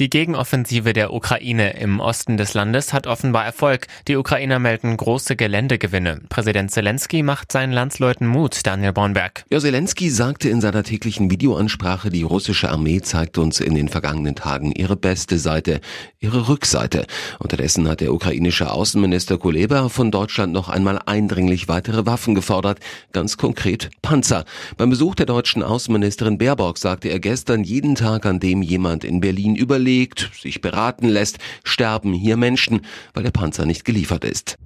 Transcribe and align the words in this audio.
Die 0.00 0.10
Gegenoffensive 0.10 0.92
der 0.92 1.12
Ukraine 1.12 1.78
im 1.78 2.00
Osten 2.00 2.36
des 2.36 2.52
Landes 2.52 2.92
hat 2.92 3.06
offenbar 3.06 3.44
Erfolg. 3.44 3.86
Die 4.08 4.16
Ukrainer 4.16 4.58
melden 4.58 4.96
große 4.96 5.36
Geländegewinne. 5.36 6.20
Präsident 6.28 6.72
Zelensky 6.72 7.22
macht 7.22 7.52
seinen 7.52 7.72
Landsleuten 7.72 8.26
Mut, 8.26 8.58
Daniel 8.64 8.92
Bornberg. 8.92 9.44
Ja, 9.50 9.60
Zelensky 9.60 10.10
sagte 10.10 10.48
in 10.48 10.60
seiner 10.60 10.82
täglichen 10.82 11.30
Videoansprache, 11.30 12.10
die 12.10 12.24
russische 12.24 12.70
Armee 12.70 13.02
zeigt 13.02 13.38
uns 13.38 13.60
in 13.60 13.76
den 13.76 13.88
vergangenen 13.88 14.34
Tagen 14.34 14.72
ihre 14.72 14.96
beste 14.96 15.38
Seite, 15.38 15.80
ihre 16.18 16.48
Rückseite. 16.48 17.06
Unterdessen 17.38 17.86
hat 17.86 18.00
der 18.00 18.12
ukrainische 18.12 18.72
Außenminister 18.72 19.38
Kuleba 19.38 19.88
von 19.90 20.10
Deutschland 20.10 20.52
noch 20.52 20.68
einmal 20.68 20.98
eindringlich 21.06 21.68
weitere 21.68 22.04
Waffen 22.04 22.34
gefordert, 22.34 22.80
ganz 23.12 23.36
konkret 23.36 23.90
Panzer. 24.02 24.44
Beim 24.76 24.90
Besuch 24.90 25.14
der 25.14 25.26
deutschen 25.26 25.62
Außenministerin 25.62 26.36
Baerbock 26.36 26.78
sagte 26.78 27.10
er 27.10 27.20
gestern, 27.20 27.62
jeden 27.62 27.94
Tag, 27.94 28.26
an 28.26 28.40
dem 28.40 28.60
jemand 28.60 29.04
in 29.04 29.20
Berlin 29.20 29.54
überlebt, 29.54 29.83
überlegt, 29.84 30.30
sich 30.40 30.62
beraten 30.62 31.08
lässt, 31.08 31.38
sterben 31.62 32.14
hier 32.14 32.38
Menschen, 32.38 32.80
weil 33.12 33.22
der 33.22 33.32
Panzer 33.32 33.66
nicht 33.66 33.84
geliefert 33.84 34.24
ist. 34.24 34.56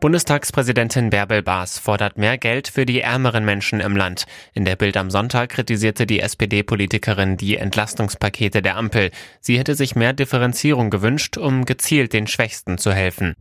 Bundestagspräsidentin 0.00 1.10
Bärbel 1.10 1.42
Baas 1.42 1.78
fordert 1.78 2.16
mehr 2.18 2.38
Geld 2.38 2.68
für 2.68 2.86
die 2.86 3.00
ärmeren 3.00 3.44
Menschen 3.44 3.80
im 3.80 3.96
Land. 3.96 4.24
In 4.54 4.64
der 4.64 4.76
Bild 4.76 4.96
am 4.96 5.10
Sonntag 5.10 5.50
kritisierte 5.50 6.06
die 6.06 6.20
SPD-Politikerin 6.20 7.36
die 7.36 7.56
Entlastungspakete 7.56 8.62
der 8.62 8.76
Ampel. 8.76 9.10
Sie 9.40 9.58
hätte 9.58 9.74
sich 9.74 9.96
mehr 9.96 10.14
Differenzierung 10.14 10.90
gewünscht, 10.90 11.36
um 11.36 11.64
gezielt 11.64 12.12
den 12.12 12.26
Schwächsten 12.26 12.78
zu 12.78 12.92
helfen. 12.92 13.34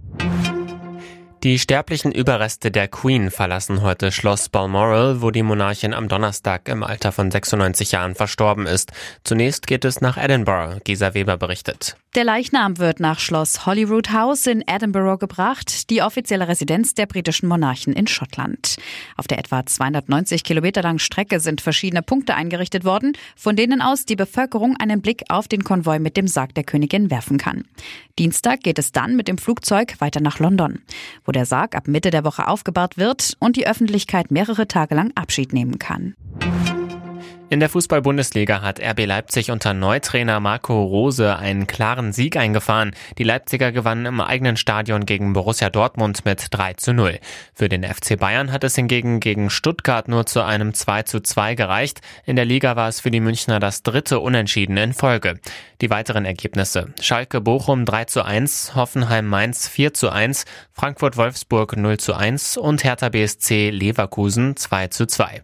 Die 1.44 1.60
sterblichen 1.60 2.14
Überreste 2.14 2.72
der 2.72 2.88
Queen 2.88 3.30
verlassen 3.30 3.82
heute 3.82 4.14
Schloss 4.14 4.48
Balmoral, 4.48 5.22
wo 5.22 5.30
die 5.30 5.44
Monarchin 5.44 5.94
am 5.94 6.08
Donnerstag 6.08 6.70
im 6.70 6.84
Alter 6.84 7.12
von 7.12 7.30
96 7.30 7.92
Jahren 7.92 8.16
verstorben 8.16 8.66
ist. 8.66 8.94
Zunächst 9.26 9.68
geht 9.68 9.84
es 9.84 10.00
nach 10.00 10.16
Edinburgh, 10.16 10.80
Gisa 10.86 11.14
Weber 11.14 11.36
berichtet. 11.36 11.98
Der 12.16 12.24
Leichnam 12.24 12.78
wird 12.78 13.00
nach 13.00 13.20
Schloss 13.20 13.66
Holyrood 13.66 14.14
House 14.14 14.46
in 14.46 14.64
Edinburgh 14.68 15.18
gebracht, 15.18 15.90
die 15.90 16.04
offizielle 16.04 16.48
Residenz 16.48 16.94
der 16.94 17.08
britischen 17.08 17.50
Monarchen 17.50 17.92
in 17.92 18.08
Schottland. 18.08 18.78
Auf 19.18 19.28
der 19.28 19.40
etwa 19.40 19.66
290 19.66 20.44
Kilometer 20.44 20.84
langen 20.84 21.00
Strecke 21.00 21.42
sind 21.42 21.60
verschiedene 21.60 22.04
Punkte 22.04 22.36
eingerichtet 22.36 22.86
worden, 22.86 23.18
von 23.36 23.58
denen 23.58 23.82
aus 23.82 24.06
die 24.06 24.16
Bevölkerung 24.16 24.78
einen 24.78 25.02
Blick 25.02 25.24
auf 25.28 25.50
den 25.50 25.66
Konvoi 25.66 26.00
mit 26.00 26.16
dem 26.16 26.28
Sarg 26.28 26.54
der 26.54 26.64
Königin 26.64 27.12
werfen 27.12 27.38
kann. 27.38 27.66
Dienstag 28.20 28.62
geht 28.62 28.78
es 28.78 28.92
dann 28.92 29.16
mit 29.16 29.28
dem 29.28 29.40
Flugzeug 29.40 29.96
weiter 30.00 30.22
nach 30.22 30.38
London, 30.38 30.84
wo 31.26 31.33
der 31.34 31.46
Sarg 31.46 31.76
ab 31.76 31.88
Mitte 31.88 32.10
der 32.10 32.24
Woche 32.24 32.48
aufgebahrt 32.48 32.98
wird 32.98 33.36
und 33.40 33.56
die 33.56 33.68
Öffentlichkeit 33.68 34.32
mehrere 34.32 34.68
Tage 34.68 34.96
lang 34.96 35.12
Abschied 35.16 35.52
nehmen 35.52 35.80
kann. 35.80 36.16
In 37.54 37.60
der 37.60 37.70
Fußball-Bundesliga 37.70 38.64
hat 38.64 38.80
RB 38.80 39.06
Leipzig 39.06 39.52
unter 39.52 39.76
Neutrainer 39.76 40.40
Marco 40.40 40.86
Rose 40.86 41.38
einen 41.38 41.68
klaren 41.68 42.12
Sieg 42.12 42.36
eingefahren. 42.36 42.96
Die 43.20 43.24
Leipziger 43.24 43.72
gewannen 43.72 44.08
im 44.08 44.22
eigenen 44.22 44.58
Stadion 44.58 45.06
gegen 45.06 45.34
Borussia 45.34 45.70
Dortmund 45.70 46.26
mit 46.26 46.48
3 46.50 46.74
zu 46.74 46.94
0. 46.96 47.20
Für 47.54 47.70
den 47.70 47.84
FC 47.84 48.18
Bayern 48.18 48.52
hat 48.52 48.64
es 48.64 48.74
hingegen 48.74 49.20
gegen 49.20 49.52
Stuttgart 49.52 50.08
nur 50.08 50.26
zu 50.26 50.44
einem 50.44 50.74
2 50.74 51.04
zu 51.04 51.20
2 51.22 51.54
gereicht. 51.54 52.02
In 52.26 52.38
der 52.38 52.46
Liga 52.46 52.76
war 52.76 52.90
es 52.90 53.02
für 53.02 53.12
die 53.12 53.20
Münchner 53.20 53.60
das 53.60 53.84
dritte 53.84 54.20
Unentschieden 54.20 54.76
in 54.78 54.94
Folge. 54.94 55.40
Die 55.80 55.92
weiteren 55.92 56.26
Ergebnisse. 56.26 56.92
Schalke 57.02 57.40
Bochum 57.40 57.86
3 57.86 58.06
zu 58.06 58.26
1, 58.26 58.74
Hoffenheim 58.74 59.28
Mainz 59.28 59.68
4 59.68 59.94
zu 59.94 60.10
1, 60.10 60.46
Frankfurt 60.72 61.18
Wolfsburg 61.18 61.78
0 61.78 61.98
zu 62.00 62.16
1 62.16 62.58
und 62.58 62.84
Hertha 62.84 63.10
BSC 63.10 63.70
Leverkusen 63.70 64.58
2 64.58 64.88
zu 64.88 65.06
2. 65.06 65.44